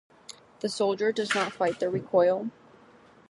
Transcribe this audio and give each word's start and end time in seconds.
The 0.61 0.69
soldier 0.69 1.11
does 1.11 1.35
not 1.35 1.53
fight 1.53 1.79
the 1.79 1.87
recoil. 1.87 2.49